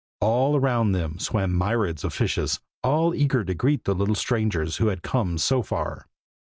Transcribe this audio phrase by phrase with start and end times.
[0.19, 4.87] All around them swam myriads of fishes, all eager to greet the little strangers who
[4.87, 6.07] had come so far.